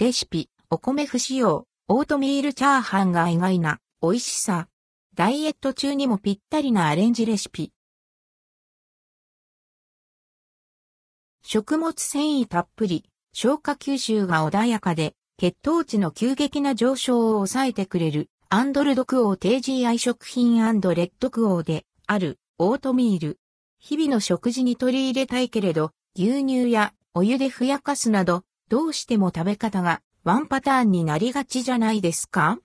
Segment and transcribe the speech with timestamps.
[0.00, 4.68] レシピ、お米不使用、オートミールチャーハンが意外な美味しさ。
[5.16, 7.72] ダイエット中にもぴったりなアレンジレシピ。
[11.42, 23.40] 食物繊維たっぷり、消化吸収が穏やかで、血糖値の急激な上昇を抑えてくれる、アンドルドクオー低 GI 食品レッドクオーである、オートミール。
[23.80, 32.58] 日々の食事に取り入れたいけれど、牛乳やお湯でふやかすなど、どうしても食べ方がワンパターンになりがちじゃないですか？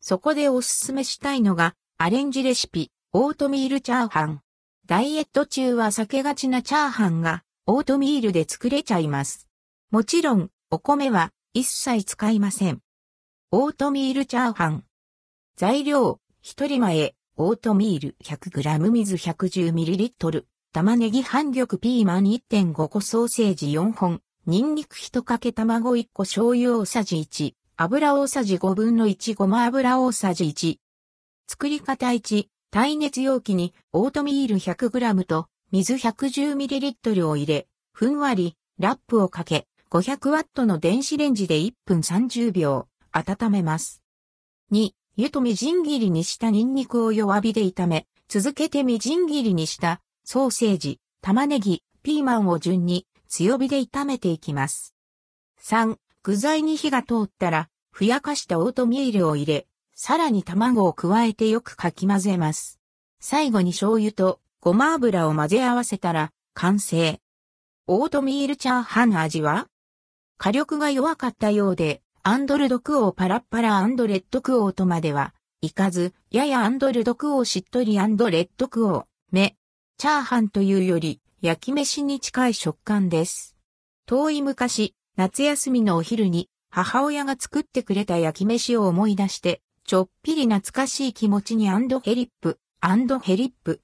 [0.00, 4.40] そこでおすすめしたいのが、アレンジレシピ、オートミールチャーハン。
[4.86, 9.48] ダイエット中は避けがちなチャーハンが、オートミールで作れちゃいます。
[9.90, 12.80] もちろん、お米は一切使いません。
[13.52, 14.84] オートミールチャーハン。
[15.56, 30.78] 材料、一人前、オートミール 100g 水 110ml、玉ねぎ半玉ピーマン1.5個ソーセージ4本、ニンニク1かけ卵1個醤油大さじ1、油大さじ5分の1ごま油大さじ1。
[31.46, 44.02] 作り方1、耐熱容器にオートミール 100g と水 110ml を入れ、ふんわりラップをかけ、500W の電子レンジで1分30秒温めます。
[44.72, 54.94] 2、湯とみじん切りにしたニンニクを弱火で炒め、続けてみじん切りにしたソーセージ、玉ねぎ、ピーマンを順に強火で炒めていきます。
[55.62, 62.78] 3、具材に火が通ったら、ふやかしたオートミールを入れ、さらに卵を加えてよくかき混ぜます。
[63.20, 67.20] 最後に醤油とごま油を混ぜ合わせたら完成。
[67.86, 69.66] オートミールチャーハンの味は
[70.36, 79.56] 火力が弱かったようで、 and ldquo パラッパラ and rdquo とまではいかず、やや and ldquo しっとり and rdquo、目、
[79.96, 83.56] チャーハンというより焼き飯に近い食感です。
[84.06, 93.80] 遠い昔、夏休みのお昼に母親が作ってくれた焼き飯を思い出して、ちょっぴり懐かしい気持ちに and hellip、and hellip。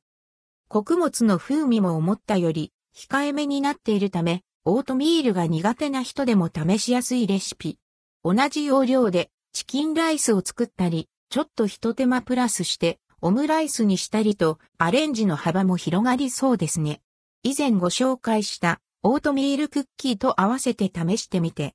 [0.68, 7.76] 穀物の風味も思ったより控えめになっているため、オートミールが苦手な人でも試しやすいレシピ。
[8.22, 17.00] 同じ要領でチキンライスを作ったり、ちょっと一手間プラスしてオムライスにしたりとアレンジの幅も広がりそうですね。
[17.48, 21.74] 以前ご紹介したオートミールクッキーと合わせて試してみて。